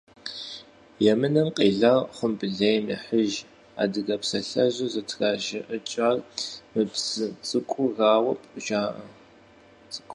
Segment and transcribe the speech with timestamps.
[1.11, 3.33] «Емынэм къелар хъумбылейм ехьыж»
[3.81, 6.17] адыгэ псалъэжьыр зытражыӀыкӀыжар
[6.71, 8.33] мы псы цӀыкӀурауэ
[8.65, 9.05] жаӀэ.